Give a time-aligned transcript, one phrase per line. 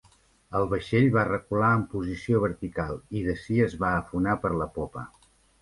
[0.59, 5.09] El vaixell va recular en posició vertical i d'ací es va afonar per la popa.